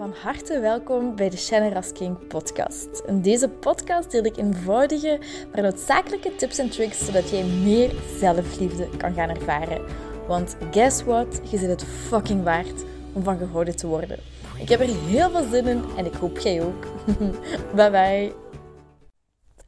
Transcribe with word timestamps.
van 0.00 0.14
harte 0.22 0.60
welkom 0.60 1.16
bij 1.16 1.30
de 1.30 1.36
Shannon 1.36 1.82
King 1.92 2.26
podcast. 2.26 3.02
In 3.06 3.22
deze 3.22 3.48
podcast 3.48 4.10
deel 4.10 4.24
ik 4.24 4.36
eenvoudige, 4.36 5.18
maar 5.52 5.62
noodzakelijke 5.62 6.36
tips 6.36 6.58
en 6.58 6.70
tricks 6.70 7.04
zodat 7.04 7.30
jij 7.30 7.44
meer 7.44 7.90
zelfliefde 8.18 8.88
kan 8.96 9.14
gaan 9.14 9.28
ervaren. 9.28 9.84
Want 10.26 10.56
guess 10.70 11.02
what? 11.02 11.40
Je 11.50 11.58
zit 11.58 11.68
het 11.68 11.84
fucking 11.84 12.42
waard 12.44 12.84
om 13.12 13.22
van 13.22 13.38
gehouden 13.38 13.76
te 13.76 13.86
worden. 13.86 14.18
Ik 14.58 14.68
heb 14.68 14.80
er 14.80 14.96
heel 15.06 15.30
veel 15.30 15.46
zin 15.50 15.66
in 15.66 15.84
en 15.96 16.06
ik 16.06 16.14
hoop 16.14 16.38
jij 16.38 16.62
ook. 16.62 16.86
bye 17.76 17.90
bye. 17.90 18.32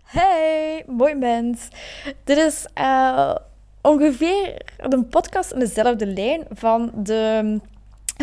Hey, 0.02 0.84
mooi 0.86 1.14
mens. 1.14 1.68
Dit 2.24 2.36
is 2.36 2.66
uh, 2.78 3.34
ongeveer 3.82 4.62
een 4.76 5.08
podcast 5.08 5.52
in 5.52 5.58
dezelfde 5.58 6.06
lijn 6.06 6.44
van 6.50 6.90
de 6.94 7.60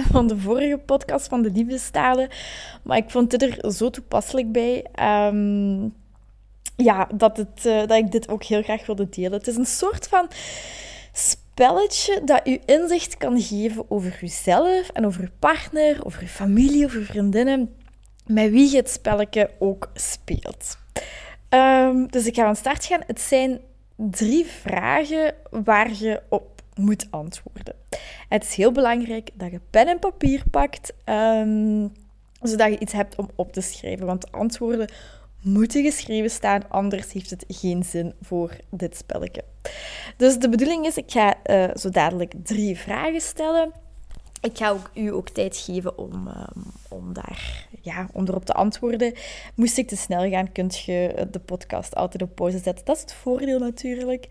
van 0.11 0.27
de 0.27 0.37
vorige 0.37 0.77
podcast 0.77 1.27
van 1.27 1.41
de 1.41 1.51
liefdestalen. 1.51 2.29
Maar 2.83 2.97
ik 2.97 3.09
vond 3.09 3.31
dit 3.31 3.41
er 3.41 3.71
zo 3.71 3.89
toepasselijk 3.89 4.51
bij. 4.51 4.85
Ehm, 4.93 5.87
ja, 6.75 7.07
dat, 7.15 7.37
het, 7.37 7.65
uh, 7.65 7.79
dat 7.79 7.97
ik 7.97 8.11
dit 8.11 8.29
ook 8.29 8.43
heel 8.43 8.63
graag 8.63 8.85
wilde 8.85 9.09
delen. 9.09 9.31
Het 9.31 9.47
is 9.47 9.55
een 9.55 9.65
soort 9.65 10.07
van 10.07 10.27
spelletje 11.11 12.21
dat 12.23 12.47
u 12.47 12.59
inzicht 12.65 13.17
kan 13.17 13.41
geven 13.41 13.85
over 13.91 14.19
uzelf 14.21 14.89
en 14.89 15.05
over 15.05 15.21
uw 15.21 15.37
partner, 15.39 16.05
over 16.05 16.21
uw 16.21 16.27
familie, 16.27 16.85
over 16.85 17.05
vriendinnen, 17.05 17.75
met 18.25 18.49
wie 18.51 18.71
je 18.71 18.77
het 18.77 18.89
spelletje 18.89 19.49
ook 19.59 19.89
speelt. 19.93 20.77
Um, 21.49 22.07
dus 22.11 22.25
ik 22.25 22.35
ga 22.35 22.43
van 22.43 22.55
start 22.55 22.85
gaan. 22.85 23.01
Het 23.07 23.21
zijn 23.21 23.59
drie 23.95 24.45
vragen 24.45 25.33
waar 25.49 25.93
je 25.93 26.21
op 26.29 26.58
moet 26.79 27.07
antwoorden. 27.09 27.75
Het 28.29 28.43
is 28.43 28.53
heel 28.53 28.71
belangrijk 28.71 29.29
dat 29.33 29.51
je 29.51 29.59
pen 29.69 29.87
en 29.87 29.99
papier 29.99 30.43
pakt, 30.51 30.93
ehm, 31.03 31.87
zodat 32.41 32.69
je 32.69 32.79
iets 32.79 32.93
hebt 32.93 33.15
om 33.15 33.29
op 33.35 33.53
te 33.53 33.61
schrijven. 33.61 34.05
Want 34.05 34.31
antwoorden 34.31 34.89
moeten 35.41 35.83
geschreven 35.83 36.29
staan, 36.29 36.69
anders 36.69 37.13
heeft 37.13 37.29
het 37.29 37.45
geen 37.47 37.83
zin 37.83 38.13
voor 38.21 38.55
dit 38.69 38.97
spelletje. 38.97 39.43
Dus 40.17 40.39
de 40.39 40.49
bedoeling 40.49 40.85
is, 40.85 40.97
ik 40.97 41.11
ga 41.11 41.35
uh, 41.45 41.75
zo 41.75 41.89
dadelijk 41.89 42.33
drie 42.43 42.77
vragen 42.77 43.21
stellen. 43.21 43.71
Ik 44.41 44.57
ga 44.57 44.69
ook, 44.69 44.91
u 44.93 45.13
ook 45.13 45.29
tijd 45.29 45.57
geven 45.57 45.97
om, 45.97 46.27
um, 46.27 46.63
om, 46.89 47.13
daar, 47.13 47.67
ja, 47.81 48.09
om 48.13 48.27
erop 48.27 48.45
te 48.45 48.53
antwoorden. 48.53 49.13
Moest 49.55 49.77
ik 49.77 49.87
te 49.87 49.95
snel 49.95 50.29
gaan, 50.29 50.51
kunt 50.51 50.79
je 50.79 51.27
de 51.31 51.39
podcast 51.39 51.95
altijd 51.95 52.23
op 52.23 52.35
pauze 52.35 52.57
zetten. 52.57 52.85
Dat 52.85 52.95
is 52.95 53.01
het 53.01 53.13
voordeel 53.13 53.59
natuurlijk. 53.59 54.27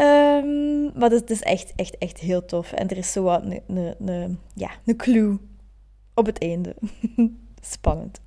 Um, 0.00 0.98
maar 0.98 1.10
het 1.10 1.30
is 1.30 1.42
echt, 1.42 1.72
echt, 1.76 1.98
echt 1.98 2.18
heel 2.18 2.44
tof. 2.44 2.72
En 2.72 2.88
er 2.88 2.96
is 2.96 3.12
zo 3.12 3.22
wat 3.22 3.42
een, 3.66 4.38
ja, 4.54 4.70
een 4.84 4.96
clue 4.96 5.38
op 6.14 6.26
het 6.26 6.38
einde. 6.38 6.74
Spannend. 7.60 8.20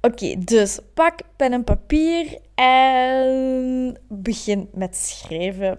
Oké, 0.00 0.34
dus 0.38 0.78
pak 0.94 1.20
pen 1.36 1.52
en 1.52 1.64
papier 1.64 2.38
en 2.54 4.00
begin 4.08 4.68
met 4.72 4.96
schrijven 4.96 5.78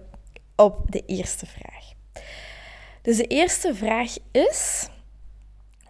op 0.55 0.91
de 0.91 1.03
eerste 1.05 1.45
vraag. 1.45 1.93
Dus 3.01 3.17
de 3.17 3.27
eerste 3.27 3.75
vraag 3.75 4.15
is: 4.31 4.89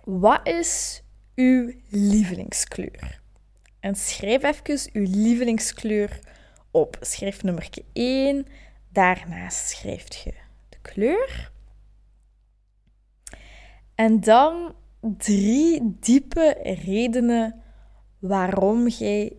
wat 0.03 0.47
is 0.47 1.03
uw 1.35 1.73
lievelingskleur? 1.89 3.21
En 3.79 3.95
schrijf 3.95 4.44
even 4.44 4.89
uw 4.94 5.05
lievelingskleur 5.09 6.19
op. 6.71 6.97
Schrijf 7.01 7.44
nummer 7.44 7.69
1, 7.94 8.45
Daarnaast 8.91 9.69
schrijf 9.69 10.13
je 10.23 10.33
de 10.69 10.77
kleur. 10.81 11.51
En 13.95 14.19
dan 14.19 14.73
drie 14.99 15.95
diepe 15.99 16.57
redenen 16.83 17.61
waarom 18.19 18.87
jij 18.87 19.33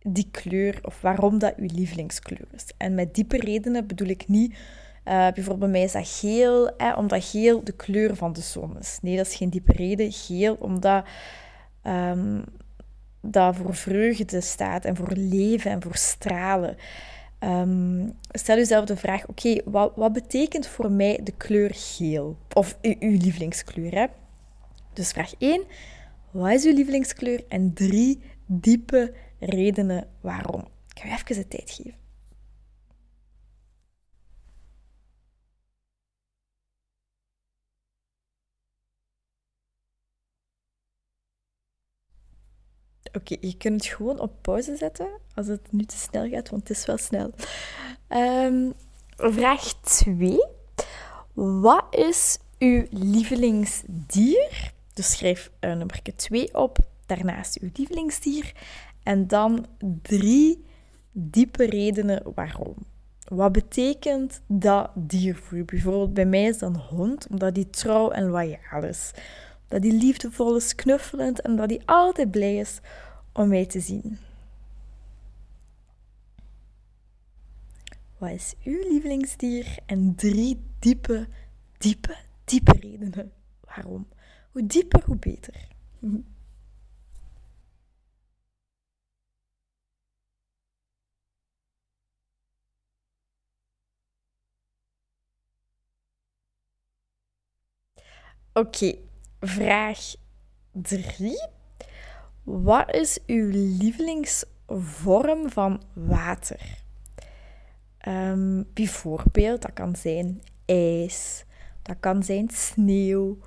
die 0.00 0.28
kleur 0.30 0.78
of 0.82 1.00
waarom 1.00 1.38
dat 1.38 1.54
je 1.56 1.70
lievelingskleur 1.74 2.46
is. 2.52 2.66
En 2.76 2.94
met 2.94 3.14
diepe 3.14 3.36
redenen 3.36 3.86
bedoel 3.86 4.08
ik 4.08 4.28
niet, 4.28 4.52
uh, 4.52 4.58
bijvoorbeeld 5.04 5.58
bij 5.58 5.68
mij 5.68 5.82
is 5.82 5.92
dat 5.92 6.08
geel, 6.08 6.70
omdat 6.96 7.24
geel 7.24 7.64
de 7.64 7.72
kleur 7.72 8.16
van 8.16 8.32
de 8.32 8.40
zon 8.40 8.78
is. 8.78 8.98
Nee, 9.02 9.16
dat 9.16 9.26
is 9.26 9.34
geen 9.34 9.50
diepe 9.50 9.72
reden. 9.72 10.12
Geel 10.12 10.54
omdat 10.54 11.06
um, 11.82 12.44
dat 13.20 13.56
voor 13.56 13.74
vreugde 13.74 14.40
staat 14.40 14.84
en 14.84 14.96
voor 14.96 15.12
leven 15.14 15.70
en 15.70 15.82
voor 15.82 15.96
stralen. 15.96 16.76
Um, 17.44 18.12
stel 18.30 18.56
jezelf 18.56 18.84
de 18.84 18.96
vraag: 18.96 19.28
oké, 19.28 19.60
wat, 19.64 19.92
wat, 19.96 20.12
betekent 20.12 20.66
voor 20.66 20.90
mij 20.90 21.20
de 21.22 21.32
kleur 21.32 21.70
geel? 21.74 22.36
Of 22.52 22.78
uw, 22.82 22.96
lievelingskleur, 22.98 23.94
hè? 23.94 24.06
Dus 24.92 25.10
vraag 25.10 25.32
1: 25.38 25.64
wat 26.30 26.52
is 26.52 26.64
uw 26.64 26.74
lievelingskleur? 26.74 27.44
En 27.48 27.74
drie 27.74 28.20
diepe 28.46 29.14
redenen 29.38 30.06
waarom. 30.20 30.60
Ik 30.94 31.00
ga 31.00 31.08
je 31.08 31.14
even 31.14 31.34
de 31.34 31.48
tijd 31.48 31.70
geven. 31.70 32.03
Oké, 43.16 43.36
je 43.40 43.56
kunt 43.56 43.84
het 43.84 43.94
gewoon 43.94 44.20
op 44.20 44.32
pauze 44.40 44.76
zetten 44.76 45.08
als 45.34 45.46
het 45.46 45.60
nu 45.70 45.84
te 45.84 45.96
snel 45.96 46.28
gaat, 46.28 46.50
want 46.50 46.68
het 46.68 46.78
is 46.78 46.86
wel 46.86 46.98
snel. 46.98 47.30
Um, 48.08 48.72
vraag 49.16 49.72
2. 49.80 50.46
Wat 51.32 51.84
is 51.90 52.38
uw 52.58 52.86
lievelingsdier? 52.90 54.72
Dus 54.92 55.10
schrijf 55.10 55.50
uh, 55.60 55.70
nummer 55.70 56.00
2 56.16 56.54
op, 56.54 56.78
daarnaast 57.06 57.58
uw 57.60 57.70
lievelingsdier. 57.74 58.52
En 59.02 59.26
dan 59.26 59.66
drie 60.02 60.64
diepe 61.12 61.64
redenen 61.64 62.22
waarom. 62.34 62.74
Wat 63.24 63.52
betekent 63.52 64.40
dat 64.46 64.90
dier 64.94 65.36
voor 65.36 65.58
u? 65.58 65.64
Bijvoorbeeld 65.64 66.14
bij 66.14 66.26
mij 66.26 66.44
is 66.44 66.58
dat 66.58 66.70
een 66.74 66.80
hond, 66.80 67.26
omdat 67.30 67.54
die 67.54 67.70
trouw 67.70 68.10
en 68.10 68.24
loyaal 68.24 68.82
is. 68.82 69.10
Dat 69.68 69.82
die 69.82 69.92
liefdevol 69.92 70.56
is, 70.56 70.74
knuffelend 70.74 71.40
en 71.40 71.56
dat 71.56 71.68
die 71.68 71.82
altijd 71.84 72.30
blij 72.30 72.56
is 72.56 72.80
om 73.32 73.48
mij 73.48 73.66
te 73.66 73.80
zien. 73.80 74.18
Wat 78.18 78.30
is 78.30 78.54
uw 78.64 78.88
lievelingsdier? 78.90 79.76
En 79.86 80.14
drie 80.14 80.60
diepe, 80.78 81.28
diepe, 81.78 82.16
diepe 82.44 82.72
redenen 82.80 83.32
waarom. 83.60 84.08
Hoe 84.52 84.66
dieper, 84.66 85.02
hoe 85.04 85.16
beter. 85.16 85.68
Oké, 98.52 99.03
vraag 99.46 100.14
3. 100.72 101.48
Wat 102.42 102.94
is 102.94 103.18
uw 103.26 103.48
lievelingsvorm 103.50 105.50
van 105.50 105.82
water? 105.92 106.82
Um, 108.08 108.66
bijvoorbeeld, 108.74 109.62
dat 109.62 109.72
kan 109.72 109.96
zijn 109.96 110.42
ijs, 110.64 111.44
dat 111.82 111.96
kan 112.00 112.22
zijn 112.22 112.48
sneeuw, 112.52 113.38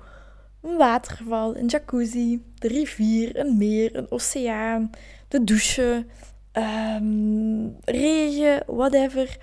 een 0.60 0.76
waterval, 0.76 1.56
een 1.56 1.66
jacuzzi, 1.66 2.42
de 2.54 2.68
rivier, 2.68 3.38
een 3.38 3.56
meer, 3.56 3.96
een 3.96 4.10
oceaan, 4.10 4.90
de 5.28 5.44
douche, 5.44 6.06
um, 6.52 7.76
regen, 7.84 8.62
whatever. 8.66 9.38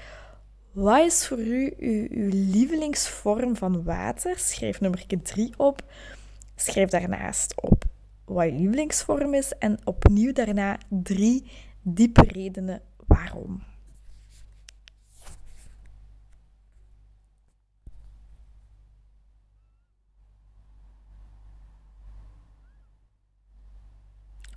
Wat 0.72 1.06
is 1.06 1.28
voor 1.28 1.40
u 1.40 1.74
uw, 1.78 2.08
uw 2.10 2.30
lievelingsvorm 2.32 3.56
van 3.56 3.84
water? 3.84 4.40
Schrijf 4.40 4.82
nummer 4.82 5.06
3 5.24 5.54
op. 5.58 5.84
Schrijf 6.56 6.90
daarnaast 6.90 7.62
op 7.62 7.84
wat 8.26 8.46
je 8.46 8.52
lievelingsvorm 8.52 9.34
is 9.34 9.52
en 9.52 9.78
opnieuw 9.84 10.34
daarna 10.34 10.78
drie 10.90 11.52
diepe 11.82 12.24
redenen 12.28 12.82
waarom. 13.08 13.64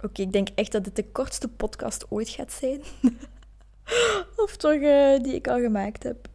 Oké, 0.03 0.23
ik 0.23 0.33
denk 0.33 0.49
echt 0.55 0.73
dat 0.73 0.85
dit 0.85 0.97
de 0.97 1.11
kortste 1.11 1.49
podcast 1.49 2.11
ooit 2.11 2.29
gaat 2.29 2.53
zijn. 2.53 2.83
of 4.45 4.57
toch 4.57 4.73
uh, 4.73 5.19
die 5.19 5.35
ik 5.35 5.49
al 5.49 5.61
gemaakt 5.61 6.03
heb. 6.03 6.29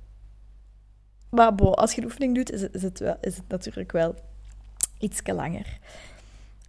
Maar 1.29 1.55
bo, 1.55 1.71
als 1.71 1.93
je 1.93 2.01
de 2.01 2.07
oefening 2.07 2.35
doet, 2.35 2.51
is 2.51 2.61
het, 2.61 2.75
is 2.75 2.81
het, 2.81 3.01
is 3.21 3.37
het 3.37 3.47
natuurlijk 3.47 3.91
wel 3.91 4.15
iets 5.03 5.21
langer. 5.25 5.79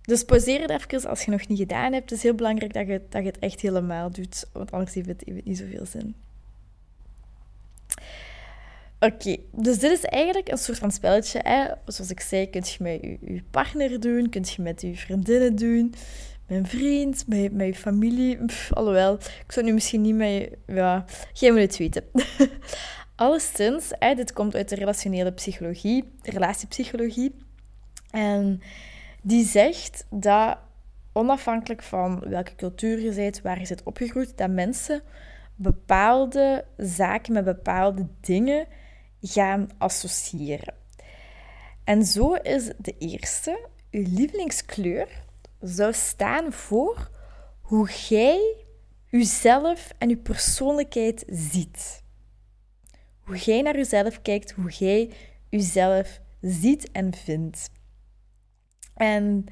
Dus 0.02 0.24
pauzeer 0.24 0.60
het 0.60 0.70
even 0.70 1.08
als 1.08 1.24
je 1.24 1.30
nog 1.30 1.48
niet 1.48 1.58
gedaan 1.58 1.92
hebt. 1.92 2.10
Het 2.10 2.18
is 2.18 2.22
heel 2.22 2.34
belangrijk 2.34 2.72
dat 2.72 2.86
je, 2.86 3.00
dat 3.08 3.22
je 3.22 3.28
het 3.28 3.38
echt 3.38 3.60
helemaal 3.60 4.10
doet, 4.10 4.46
want 4.52 4.70
anders 4.70 4.94
heeft 4.94 5.06
het, 5.06 5.44
niet 5.44 5.58
zoveel 5.58 5.86
zin. 5.86 6.14
Oké, 8.98 9.36
dus 9.52 9.78
dit 9.78 9.90
is 9.90 10.04
eigenlijk 10.04 10.50
een 10.50 10.58
soort 10.58 10.78
van 10.78 10.90
spelletje. 10.90 11.40
Hè? 11.42 11.64
Zoals 11.86 12.10
ik 12.10 12.20
zei, 12.20 12.50
kun 12.50 12.62
je 12.64 12.76
met 12.78 13.00
je, 13.02 13.42
partner 13.50 14.00
doen, 14.00 14.28
kun 14.28 14.44
je 14.56 14.62
met 14.62 14.80
je 14.80 14.96
vriendinnen 14.96 15.56
doen, 15.56 15.94
met 16.46 16.58
een 16.58 16.66
vriend, 16.66 17.24
met, 17.26 17.66
je 17.66 17.74
familie. 17.74 18.44
Pff, 18.44 18.72
alhoewel, 18.72 19.14
ik 19.14 19.52
zou 19.52 19.66
nu 19.66 19.72
misschien 19.72 20.00
niet 20.00 20.14
met 20.14 20.50
Ja, 20.66 21.04
jij 21.32 21.50
moet 21.50 21.60
het 21.60 21.76
weten. 21.76 22.04
Alleszins, 23.16 23.90
hè, 23.98 24.14
dit 24.14 24.32
komt 24.32 24.54
uit 24.54 24.68
de 24.68 24.74
relationele 24.74 25.32
psychologie, 25.32 26.04
relatiepsychologie. 26.22 27.34
En 28.14 28.60
die 29.22 29.44
zegt 29.44 30.06
dat 30.10 30.58
onafhankelijk 31.12 31.82
van 31.82 32.20
welke 32.20 32.54
cultuur 32.54 33.00
je 33.00 33.12
bent, 33.12 33.42
waar 33.42 33.58
je 33.58 33.66
zit 33.66 33.82
opgegroeid, 33.82 34.36
dat 34.36 34.50
mensen 34.50 35.02
bepaalde 35.54 36.64
zaken 36.76 37.32
met 37.32 37.44
bepaalde 37.44 38.06
dingen 38.20 38.66
gaan 39.20 39.68
associëren. 39.78 40.74
En 41.84 42.04
zo 42.04 42.32
is 42.34 42.70
de 42.78 42.94
eerste, 42.98 43.68
uw 43.90 44.04
lievelingskleur, 44.08 45.08
zou 45.60 45.92
staan 45.92 46.52
voor 46.52 47.10
hoe 47.60 47.90
jij 47.90 48.64
jezelf 49.06 49.92
en 49.98 50.08
je 50.08 50.16
persoonlijkheid 50.16 51.24
ziet. 51.26 52.02
Hoe 53.20 53.36
jij 53.36 53.62
naar 53.62 53.76
jezelf 53.76 54.22
kijkt, 54.22 54.50
hoe 54.50 54.70
jij 54.70 55.10
jezelf 55.48 56.20
ziet 56.40 56.90
en 56.90 57.14
vindt. 57.14 57.70
En 58.94 59.46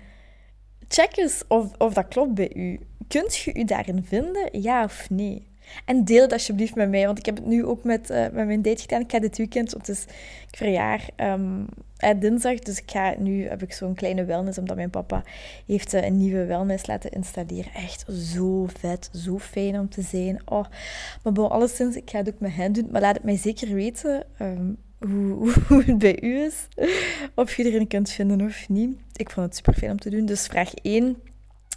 check 0.89 1.17
eens 1.17 1.43
of, 1.49 1.77
of 1.79 1.95
dat 1.95 2.09
klopt 2.09 2.35
bij 2.35 2.55
u. 2.55 2.81
Kunt 3.09 3.37
je 3.37 3.55
u 3.55 3.65
daarin 3.65 4.05
vinden, 4.05 4.61
ja 4.61 4.85
of 4.85 5.11
nee? 5.11 5.51
En 5.85 6.05
deel 6.05 6.23
het 6.23 6.33
alsjeblieft 6.33 6.75
met 6.75 6.91
mij, 6.91 7.07
want 7.07 7.19
ik 7.19 7.27
heb 7.27 7.37
het 7.37 7.47
nu 7.47 7.65
ook 7.65 7.85
met, 7.85 8.11
uh, 8.11 8.17
met 8.19 8.47
mijn 8.47 8.63
date 8.63 8.83
gedaan. 8.83 9.01
Ik 9.01 9.11
ga 9.11 9.19
dit 9.19 9.37
weekend, 9.37 9.73
want 9.73 9.87
het 9.87 9.97
is 9.97 10.03
ik 10.51 10.57
verjaar 10.57 11.09
um, 11.17 11.67
dinsdag, 12.19 12.59
dus 12.59 12.79
ik 12.79 12.91
ga, 12.91 13.15
nu 13.19 13.49
heb 13.49 13.63
ik 13.63 13.73
zo'n 13.73 13.95
kleine 13.95 14.25
wellness, 14.25 14.59
omdat 14.59 14.77
mijn 14.77 14.91
papa 14.91 15.25
heeft 15.67 15.95
uh, 15.95 16.05
een 16.05 16.17
nieuwe 16.17 16.45
wellness 16.45 16.87
laten 16.87 17.11
installeren. 17.11 17.75
Echt 17.75 18.05
zo 18.13 18.67
vet, 18.79 19.11
zo 19.15 19.39
fijn 19.39 19.79
om 19.79 19.89
te 19.89 20.03
zijn. 20.03 20.41
Oh, 20.45 20.65
maar 21.23 21.33
bon, 21.33 21.51
alleszins, 21.51 21.97
ik 21.97 22.11
ga 22.11 22.19
het 22.19 22.29
ook 22.29 22.41
met 22.41 22.55
hen 22.55 22.73
doen, 22.73 22.89
maar 22.91 23.01
laat 23.01 23.15
het 23.15 23.25
mij 23.25 23.37
zeker 23.37 23.75
weten... 23.75 24.25
Um, 24.41 24.77
hoe, 25.09 25.53
hoe, 25.69 25.85
het 25.85 25.99
bij 25.99 26.23
u 26.23 26.39
is. 26.39 26.69
Of 27.35 27.57
je 27.57 27.65
erin 27.65 27.87
kunt 27.87 28.11
vinden 28.11 28.41
of 28.41 28.69
niet. 28.69 28.97
Ik 29.13 29.31
vond 29.31 29.47
het 29.47 29.57
super 29.57 29.75
fijn 29.75 29.91
om 29.91 29.99
te 29.99 30.11
doen. 30.11 30.27
Dus 30.27 30.47
vraag 30.47 30.75
1 30.75 31.17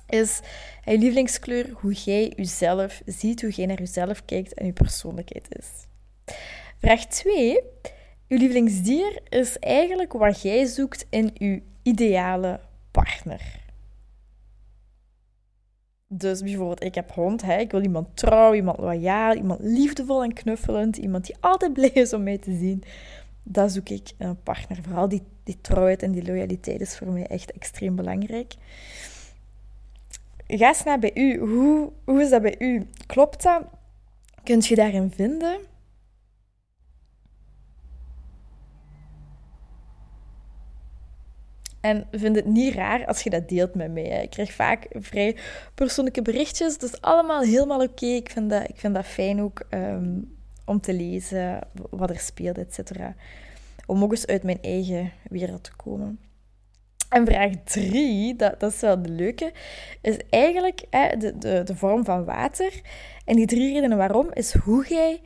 is 0.10 0.40
je 0.86 0.98
lievelingskleur 0.98 1.70
hoe 1.74 1.94
jij 1.94 2.34
jezelf 2.36 3.02
ziet, 3.06 3.42
hoe 3.42 3.52
jij 3.52 3.66
naar 3.66 3.80
jezelf 3.80 4.26
kijkt 4.26 4.54
en 4.54 4.66
je 4.66 4.74
persoonlijkheid 4.74 5.48
is. 5.50 5.68
Vraag 6.78 7.06
2. 7.06 7.60
Uw 8.28 8.38
lievelingsdier 8.38 9.20
is 9.30 9.60
eigenlijk 9.60 10.14
wat 10.14 10.42
jij 10.42 10.66
zoekt 10.66 11.06
in 11.10 11.32
uw 11.38 11.60
ideale 11.84 12.60
partner. 12.92 13.65
Dus 16.08 16.42
bijvoorbeeld, 16.42 16.84
ik 16.84 16.96
heb 16.96 17.12
hond, 17.12 17.42
hè. 17.42 17.58
ik 17.58 17.72
wil 17.72 17.82
iemand 17.82 18.18
trouw, 18.18 18.54
iemand 18.54 18.80
loyaal, 18.80 19.36
iemand 19.36 19.60
liefdevol 19.62 20.24
en 20.24 20.34
knuffelend, 20.34 20.98
iemand 20.98 21.26
die 21.26 21.36
altijd 21.40 21.74
blij 21.74 21.90
is 21.90 22.14
om 22.14 22.24
mij 22.24 22.38
te 22.38 22.58
zien. 22.58 22.84
Dat 23.44 23.72
zoek 23.72 23.90
ik 23.90 24.12
een 24.18 24.44
partner. 24.44 24.78
Vooral 24.84 25.10
die, 25.10 25.22
die 25.44 25.58
trouwheid 25.62 26.04
en 26.04 26.12
die 26.12 26.26
loyaliteit 26.26 26.82
is 26.82 26.98
voor 26.98 27.08
mij 27.08 27.28
echt 27.28 27.52
extreem 27.52 27.96
belangrijk. 27.96 28.54
Ga 30.48 30.68
eens 30.68 30.84
naar 30.84 31.00
bij 31.00 31.12
u. 31.14 31.40
Hoe, 31.40 31.92
hoe 32.04 32.22
is 32.22 32.30
dat 32.30 32.42
bij 32.42 32.56
u? 32.60 32.88
Klopt 33.06 33.44
dat? 33.44 33.64
Kunt 34.44 34.68
je 34.68 34.76
daarin 34.76 35.12
vinden? 35.12 35.58
En 41.86 42.08
vind 42.12 42.36
het 42.36 42.46
niet 42.46 42.74
raar 42.74 43.06
als 43.06 43.22
je 43.22 43.30
dat 43.30 43.50
deelt 43.50 43.76
met 43.76 43.92
mij. 43.92 44.24
Ik 44.24 44.30
krijg 44.30 44.54
vaak 44.54 44.88
vrij 44.92 45.36
persoonlijke 45.76 46.22
berichtjes. 46.22 46.78
Dus 46.78 47.02
allemaal 47.02 47.42
helemaal 47.42 47.82
oké. 47.82 48.06
Ik, 48.06 48.30
vind 48.30 48.50
dat, 48.50 48.70
ik 48.70 48.80
vind 48.80 48.94
dat 48.96 49.06
fijn 49.06 49.42
ook 49.42 49.66
um, 49.70 50.36
om 50.66 50.82
te 50.82 50.94
lezen 50.94 51.60
wat 51.90 52.10
er 52.10 52.20
speelt, 52.20 52.58
et 52.58 52.74
cetera. 52.74 53.16
Om 53.86 54.04
ook 54.04 54.12
eens 54.12 54.26
uit 54.26 54.44
mijn 54.44 54.62
eigen 54.62 55.12
wereld 55.30 55.64
te 55.64 55.76
komen. 55.76 56.20
En 57.10 57.26
vraag 57.26 57.52
drie, 57.64 58.36
dat, 58.36 58.60
dat 58.60 58.72
is 58.72 58.82
wel 58.82 59.02
de 59.02 59.10
leuke, 59.10 59.52
is 60.02 60.18
eigenlijk 60.30 60.86
hè, 60.90 61.18
de, 61.18 61.38
de, 61.38 61.62
de 61.64 61.76
vorm 61.76 62.06
van 62.06 62.26
water. 62.26 62.82
En 63.26 63.36
die 63.36 63.46
drie 63.46 63.74
redenen 63.74 63.98
waarom 63.98 64.30
is 64.34 64.54
hoe 64.54 64.86
jij 64.88 65.22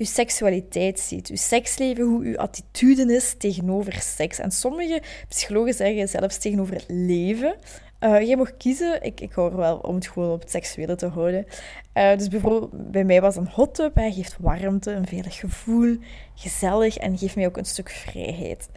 je 0.00 0.06
seksualiteit 0.06 1.00
ziet, 1.00 1.28
je 1.28 1.36
seksleven, 1.36 2.04
hoe 2.04 2.24
je 2.24 2.38
attitude 2.38 3.14
is 3.14 3.34
tegenover 3.38 3.92
seks. 3.92 4.38
En 4.38 4.50
sommige 4.50 5.02
psychologen 5.28 5.74
zeggen 5.74 6.08
zelfs 6.08 6.38
tegenover 6.38 6.74
het 6.74 6.84
leven. 6.88 7.54
Uh, 8.00 8.20
jij 8.20 8.36
mag 8.36 8.56
kiezen. 8.56 9.02
Ik, 9.02 9.20
ik 9.20 9.32
hou 9.32 9.50
er 9.50 9.56
wel 9.56 9.76
om 9.76 9.94
het 9.94 10.06
gewoon 10.06 10.30
op 10.30 10.40
het 10.40 10.50
seksuele 10.50 10.96
te 10.96 11.06
houden. 11.06 11.46
Uh, 11.94 12.16
dus 12.16 12.28
bijvoorbeeld, 12.28 12.90
bij 12.90 13.04
mij 13.04 13.20
was 13.20 13.36
een 13.36 13.48
hot 13.48 13.74
tub. 13.74 13.94
Hij 13.94 14.12
geeft 14.12 14.36
warmte, 14.38 14.90
een 14.90 15.06
veilig 15.06 15.38
gevoel, 15.38 15.96
gezellig 16.34 16.96
en 16.96 17.18
geeft 17.18 17.36
mij 17.36 17.46
ook 17.46 17.56
een 17.56 17.64
stuk 17.64 17.90
vrijheid. 17.90 18.68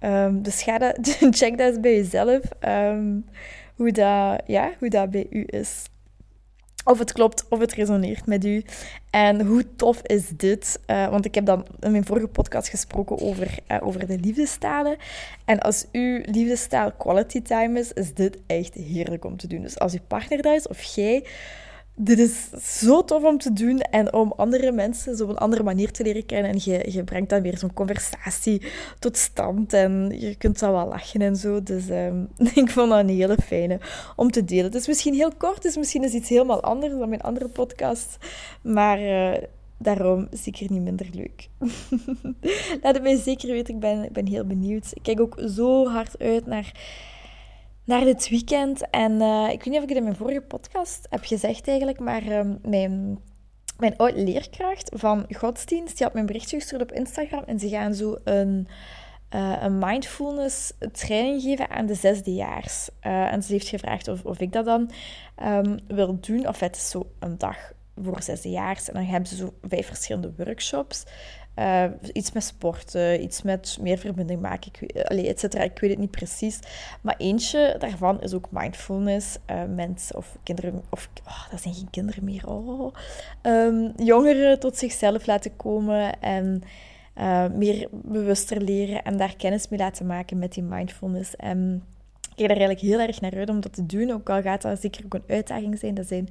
Um, 0.00 0.42
dus 0.42 0.62
ga 0.62 0.78
check 1.40 1.58
dat 1.58 1.68
eens 1.68 1.80
bij 1.80 1.94
jezelf, 1.94 2.40
um, 2.68 3.24
hoe, 3.74 3.92
dat, 3.92 4.42
ja, 4.46 4.72
hoe 4.78 4.88
dat 4.88 5.10
bij 5.10 5.26
u 5.30 5.44
is. 5.46 5.84
Of 6.86 6.98
het 6.98 7.12
klopt, 7.12 7.44
of 7.48 7.58
het 7.58 7.72
resoneert 7.72 8.26
met 8.26 8.44
u. 8.44 8.64
En 9.10 9.46
hoe 9.46 9.76
tof 9.76 10.02
is 10.02 10.28
dit? 10.36 10.80
Uh, 10.86 11.08
want 11.08 11.24
ik 11.24 11.34
heb 11.34 11.46
dan 11.46 11.66
in 11.80 11.90
mijn 11.90 12.04
vorige 12.04 12.26
podcast 12.26 12.68
gesproken 12.68 13.20
over, 13.20 13.58
uh, 13.68 13.76
over 13.80 14.06
de 14.06 14.18
liefdestalen. 14.18 14.96
En 15.44 15.60
als 15.60 15.86
uw 15.92 16.20
liefdestaal 16.24 16.92
quality 16.92 17.42
time 17.42 17.78
is, 17.78 17.92
is 17.92 18.14
dit 18.14 18.38
echt 18.46 18.74
heerlijk 18.74 19.24
om 19.24 19.36
te 19.36 19.46
doen. 19.46 19.62
Dus 19.62 19.78
als 19.78 19.92
uw 19.92 20.04
partner 20.06 20.42
daar 20.42 20.54
is, 20.54 20.68
of 20.68 20.82
jij 20.82 21.24
dit 21.98 22.18
is 22.18 22.50
zo 22.82 23.04
tof 23.04 23.24
om 23.24 23.38
te 23.38 23.52
doen 23.52 23.80
en 23.80 24.12
om 24.12 24.32
andere 24.36 24.72
mensen 24.72 25.22
op 25.22 25.28
een 25.28 25.38
andere 25.38 25.62
manier 25.62 25.90
te 25.90 26.02
leren 26.02 26.26
kennen. 26.26 26.50
En 26.50 26.58
je, 26.62 26.92
je 26.92 27.04
brengt 27.04 27.30
dan 27.30 27.42
weer 27.42 27.58
zo'n 27.58 27.72
conversatie 27.72 28.62
tot 28.98 29.16
stand 29.16 29.72
en 29.72 30.14
je 30.18 30.34
kunt 30.34 30.58
dan 30.58 30.72
wel 30.72 30.88
lachen 30.88 31.20
en 31.20 31.36
zo. 31.36 31.62
Dus 31.62 31.88
um, 31.88 32.28
ik 32.54 32.70
vond 32.70 32.90
dat 32.90 32.98
een 32.98 33.08
hele 33.08 33.36
fijne 33.42 33.78
om 34.16 34.30
te 34.30 34.44
delen. 34.44 34.64
Het 34.64 34.74
is 34.74 34.86
misschien 34.86 35.14
heel 35.14 35.32
kort, 35.36 35.62
dus 35.62 35.76
misschien 35.76 36.04
is 36.04 36.12
iets 36.12 36.28
helemaal 36.28 36.62
anders 36.62 36.92
dan 36.98 37.08
mijn 37.08 37.20
andere 37.20 37.48
podcast. 37.48 38.16
Maar 38.62 39.00
uh, 39.00 39.42
daarom 39.78 40.28
zeker 40.30 40.72
niet 40.72 40.82
minder 40.82 41.08
leuk. 41.12 41.48
Laat 42.82 42.94
het 42.94 43.02
mij 43.02 43.16
zeker 43.16 43.48
weten, 43.48 43.74
ik 43.74 43.80
ben, 43.80 44.04
ik 44.04 44.12
ben 44.12 44.26
heel 44.26 44.44
benieuwd. 44.44 44.90
Ik 44.92 45.02
kijk 45.02 45.20
ook 45.20 45.42
zo 45.46 45.86
hard 45.88 46.18
uit 46.18 46.46
naar 46.46 46.72
naar 47.86 48.04
dit 48.04 48.28
weekend. 48.28 48.90
En 48.90 49.12
uh, 49.12 49.48
ik 49.50 49.62
weet 49.62 49.66
niet 49.66 49.76
of 49.76 49.82
ik 49.82 49.88
het 49.88 49.98
in 49.98 50.02
mijn 50.02 50.16
vorige 50.16 50.40
podcast 50.40 51.06
heb 51.10 51.24
gezegd 51.24 51.68
eigenlijk, 51.68 52.00
maar 52.00 52.22
uh, 52.22 52.40
mijn, 52.62 53.18
mijn 53.78 53.94
leerkracht 53.98 54.90
van 54.94 55.26
godsdienst, 55.36 55.96
die 55.96 56.04
had 56.04 56.14
mijn 56.14 56.26
berichtje 56.26 56.58
gestuurd 56.58 56.82
op 56.82 56.92
Instagram 56.92 57.42
en 57.46 57.58
ze 57.58 57.68
gaan 57.68 57.94
zo 57.94 58.16
een, 58.24 58.68
uh, 59.34 59.56
een 59.60 59.78
mindfulness 59.78 60.72
training 60.92 61.42
geven 61.42 61.70
aan 61.70 61.86
de 61.86 61.94
zesdejaars. 61.94 62.88
Uh, 63.02 63.32
en 63.32 63.42
ze 63.42 63.52
heeft 63.52 63.68
gevraagd 63.68 64.08
of, 64.08 64.24
of 64.24 64.40
ik 64.40 64.52
dat 64.52 64.64
dan 64.64 64.90
um, 65.42 65.78
wil 65.86 66.20
doen. 66.20 66.48
Of 66.48 66.60
het 66.60 66.76
is 66.76 66.90
zo 66.90 67.10
een 67.18 67.38
dag 67.38 67.72
voor 68.02 68.22
zesdejaars. 68.22 68.88
En 68.88 68.94
dan 68.94 69.04
hebben 69.04 69.28
ze 69.28 69.36
zo 69.36 69.54
vijf 69.62 69.86
verschillende 69.86 70.32
workshops. 70.36 71.04
Uh, 71.58 71.84
iets 72.12 72.32
met 72.32 72.44
sporten, 72.44 73.22
iets 73.22 73.42
met 73.42 73.78
meer 73.80 73.98
verbinding 73.98 74.40
maken, 74.40 74.72
ik, 74.80 74.90
et 74.90 75.40
cetera. 75.40 75.62
Ik 75.62 75.78
weet 75.78 75.90
het 75.90 75.98
niet 75.98 76.10
precies. 76.10 76.58
Maar 77.00 77.14
eentje 77.18 77.76
daarvan 77.78 78.20
is 78.20 78.34
ook 78.34 78.46
mindfulness. 78.50 79.38
Uh, 79.50 79.62
mensen 79.74 80.16
of 80.16 80.36
kinderen, 80.42 80.82
of 80.90 81.08
oh, 81.26 81.50
dat 81.50 81.60
zijn 81.60 81.74
geen 81.74 81.90
kinderen 81.90 82.24
meer, 82.24 82.48
oh. 82.48 82.94
Um, 83.42 83.92
jongeren 83.96 84.60
tot 84.60 84.76
zichzelf 84.76 85.26
laten 85.26 85.56
komen 85.56 86.20
en 86.20 86.62
uh, 87.18 87.46
meer 87.48 87.88
bewuster 87.90 88.62
leren 88.62 89.02
en 89.02 89.16
daar 89.16 89.36
kennis 89.36 89.68
mee 89.68 89.78
laten 89.78 90.06
maken 90.06 90.38
met 90.38 90.52
die 90.52 90.62
mindfulness. 90.62 91.36
En 91.36 91.84
ik 92.20 92.36
kijk 92.36 92.50
er 92.50 92.56
eigenlijk 92.56 92.80
heel 92.80 93.00
erg 93.00 93.20
naar 93.20 93.36
uit 93.36 93.50
om 93.50 93.60
dat 93.60 93.72
te 93.72 93.86
doen, 93.86 94.10
ook 94.10 94.30
al 94.30 94.42
gaat 94.42 94.62
dat 94.62 94.80
zeker 94.80 95.04
ook 95.04 95.14
een 95.14 95.24
uitdaging 95.26 95.78
zijn. 95.78 95.94
Dat 95.94 96.06
zijn 96.06 96.28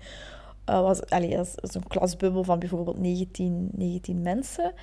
was, 0.65 1.09
allee, 1.09 1.37
een 1.37 1.87
klasbubbel 1.87 2.43
van 2.43 2.59
bijvoorbeeld 2.59 2.99
19, 2.99 3.69
19 3.71 4.21
mensen. 4.21 4.73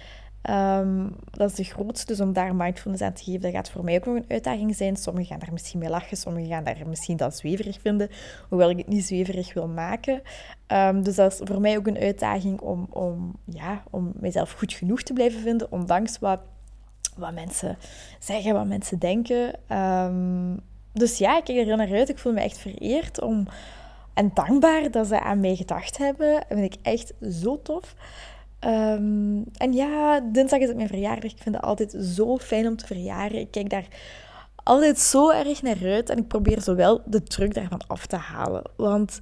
Um, 0.50 1.14
dat 1.30 1.50
is 1.50 1.56
de 1.56 1.64
grootste, 1.64 2.06
dus 2.06 2.20
om 2.20 2.32
daar 2.32 2.54
mindfulness 2.54 3.02
aan 3.02 3.12
te 3.12 3.22
geven, 3.22 3.40
dat 3.40 3.52
gaat 3.52 3.70
voor 3.70 3.84
mij 3.84 3.96
ook 3.96 4.06
nog 4.06 4.14
een 4.14 4.25
uitdaging 4.28 4.76
zijn. 4.76 4.96
Sommigen 4.96 5.28
gaan 5.28 5.38
daar 5.38 5.52
misschien 5.52 5.78
mee 5.78 5.88
lachen, 5.88 6.16
sommigen 6.16 6.49
gaan 6.49 6.64
daar 6.64 6.76
misschien 6.87 7.16
dat 7.16 7.37
zweverig 7.37 7.80
vinden, 7.80 8.08
hoewel 8.49 8.70
ik 8.70 8.76
het 8.76 8.88
niet 8.88 9.04
zweverig 9.04 9.54
wil 9.54 9.68
maken. 9.68 10.22
Um, 10.68 11.02
dus 11.02 11.14
dat 11.14 11.32
is 11.32 11.40
voor 11.44 11.61
mij 11.61 11.76
ook 11.76 11.87
een 11.87 11.99
uitdaging 11.99 12.61
om, 12.61 12.87
om, 12.90 13.37
ja, 13.44 13.82
om 13.90 14.12
mezelf 14.20 14.52
goed 14.52 14.72
genoeg 14.72 15.02
te 15.02 15.12
blijven 15.12 15.40
vinden, 15.40 15.72
ondanks 15.72 16.18
wat, 16.18 16.40
wat 17.16 17.32
mensen 17.32 17.78
zeggen, 18.18 18.54
wat 18.54 18.66
mensen 18.66 18.99
denken. 18.99 19.54
Um, 19.78 20.61
dus 20.92 21.18
ja, 21.18 21.37
ik 21.38 21.44
kijk 21.44 21.58
er 21.58 21.64
heel 21.64 21.76
naar 21.76 21.92
uit. 21.92 22.08
Ik 22.08 22.18
voel 22.18 22.32
me 22.32 22.40
echt 22.40 22.58
vereerd 22.58 23.20
om, 23.20 23.46
en 24.14 24.30
dankbaar 24.34 24.90
dat 24.90 25.06
ze 25.06 25.20
aan 25.20 25.40
mij 25.40 25.56
gedacht 25.56 25.99
hebben. 25.99 26.32
Dat 26.34 26.44
vind 26.58 26.75
ik 26.75 26.80
echt 26.82 27.12
zo 27.30 27.62
tof. 27.62 27.94
Ehm, 28.62 29.42
en 29.57 29.73
ja, 29.73 30.21
dinsdag 30.21 30.61
is 30.61 30.69
het 30.69 30.76
mijn 30.76 30.88
verjaardag. 30.88 31.31
Ik 31.31 31.42
vind 31.42 31.54
het 31.54 31.64
altijd 31.64 31.97
zo 32.00 32.38
fijn 32.38 32.66
om 32.66 32.76
te 32.76 32.87
verjaren. 32.87 33.38
Ik 33.38 33.50
kijk 33.50 33.71
daar 33.71 33.87
altijd 34.62 34.99
zo 34.99 35.31
erg 35.31 35.62
naar 35.62 35.78
uit. 35.85 36.11
En 36.11 36.19
ik 36.19 36.28
probeer 36.28 36.61
zowel 36.61 37.02
de 37.04 37.23
druk 37.23 37.54
daarvan 37.54 37.81
af 37.87 38.07
te 38.07 38.16
halen. 38.16 38.62
Want 38.76 39.19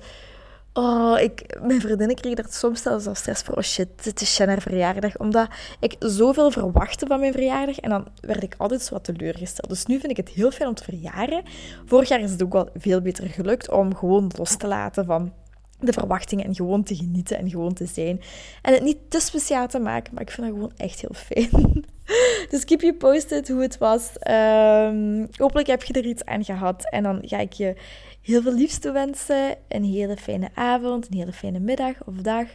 oh, 0.73 1.16
ik, 1.20 1.59
mijn 1.62 1.80
vriendinnen 1.80 2.16
kregen 2.16 2.44
er 2.44 2.52
soms 2.52 2.82
zelfs 2.82 3.06
al 3.06 3.14
stress 3.14 3.42
voor. 3.42 3.56
Oh 3.56 3.62
shit, 3.62 3.88
het 4.02 4.20
is 4.20 4.35
Shanna's 4.35 4.62
verjaardag. 4.62 5.18
Omdat 5.18 5.49
ik 5.80 5.97
zoveel 5.99 6.50
verwachtte 6.50 7.06
van 7.06 7.20
mijn 7.20 7.32
verjaardag. 7.32 7.78
En 7.78 7.90
dan 7.90 8.06
werd 8.20 8.42
ik 8.42 8.54
altijd 8.59 8.82
zo 8.82 8.94
wat 8.94 9.04
teleurgesteld. 9.04 9.68
Dus 9.68 9.87
nu 9.87 9.99
vind 9.99 10.11
ik 10.11 10.16
het 10.16 10.28
heel 10.28 10.50
fijn 10.50 10.68
om 10.68 10.75
te 10.75 10.85
verjaren. 10.85 11.42
Vorig 11.87 12.09
jaar 12.09 12.20
is 12.20 12.30
het 12.30 12.42
ook 12.42 12.52
wel 12.52 12.68
veel 12.75 13.00
beter 13.00 13.28
gelukt 13.28 13.70
om 13.70 13.94
gewoon 13.97 14.30
los 14.37 14.56
te 14.56 14.66
laten 14.66 15.04
van 15.04 15.32
de 15.80 15.92
verwachtingen 15.92 16.44
en 16.44 16.54
gewoon 16.54 16.82
te 16.82 16.94
genieten 16.94 17.38
en 17.38 17.50
gewoon 17.50 17.72
te 17.72 17.87
zijn. 17.87 18.20
En 18.62 18.72
het 18.72 18.82
niet 18.82 18.99
te 19.08 19.20
speciaal 19.20 19.68
te 19.68 19.78
maken, 19.78 20.14
maar 20.14 20.22
ik 20.22 20.30
vind 20.30 20.46
dat 20.46 20.56
gewoon 20.56 20.72
echt 20.76 21.00
heel 21.00 21.14
fijn. 21.14 21.84
dus 22.50 22.64
keep 22.64 22.80
je 22.80 22.94
posted 22.94 23.49
hoe 23.49 23.62
het 23.62 23.78
was. 23.78 24.10
Um, 24.30 25.28
hopelijk 25.37 25.66
heb 25.66 25.82
je 25.82 25.92
er 25.92 26.06
iets 26.06 26.25
aan 26.25 26.44
gehad. 26.44 26.90
En 26.90 27.02
dan 27.02 27.18
ga 27.22 27.38
ik 27.38 27.52
je 27.52 27.75
heel 28.22 28.42
veel 28.42 28.54
liefste 28.54 28.92
wensen. 28.92 29.56
Een 29.68 29.84
hele 29.84 30.16
fijne 30.16 30.49
avond, 30.54 31.06
een 31.10 31.18
hele 31.18 31.32
fijne 31.32 31.58
middag 31.58 31.94
of 32.06 32.14
dag. 32.14 32.46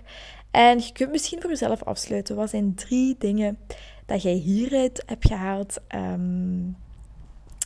En 0.52 0.78
je 0.78 0.92
kunt 0.94 1.12
misschien 1.12 1.42
voor 1.42 1.50
jezelf 1.50 1.84
afsluiten. 1.84 2.36
Wat 2.36 2.50
zijn 2.50 2.76
drie 2.76 3.16
dingen 3.20 3.58
dat 4.06 4.22
jij 4.22 4.34
hieruit 4.34 5.04
hebt 5.06 5.28
gehaald? 5.28 5.78
Um, 5.96 6.78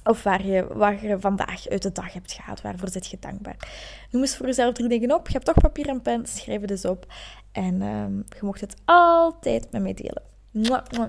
of 0.10 0.24
waar 0.24 0.46
je, 0.46 1.18
vandaag 1.20 1.70
uit 1.70 1.82
de 1.82 1.92
dag 1.92 2.14
hebt 2.14 2.32
gehad. 2.32 2.62
Waarvoor 2.62 2.90
zit 2.90 3.08
je 3.08 3.18
dankbaar? 3.20 3.58
Noem 4.12 4.22
eens 4.22 4.38
voor 4.38 4.46
jezelf 4.46 4.74
drie 4.74 4.90
dingen 4.90 5.14
op. 5.14 5.28
Je 5.28 5.34
hebt 5.34 5.46
toch 5.46 5.60
papier 5.60 5.88
en 5.88 6.02
pen. 6.02 6.26
Schrijf 6.26 6.62
het 6.62 6.72
eens 6.72 6.86
op. 6.86 7.06
En 7.52 7.82
um, 7.82 8.24
je 8.30 8.40
mocht 8.42 8.62
het 8.62 8.76
altijd 8.86 9.68
met 9.72 9.82
mij 9.82 9.94
delen. 9.94 10.22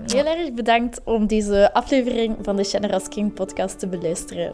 Heel 0.05 0.25
erg 0.25 0.53
bedankt 0.53 1.03
om 1.03 1.27
deze 1.27 1.73
aflevering 1.73 2.37
van 2.41 2.55
de 2.55 2.63
Generous 2.63 3.07
King 3.07 3.33
podcast 3.33 3.79
te 3.79 3.87
beluisteren. 3.87 4.53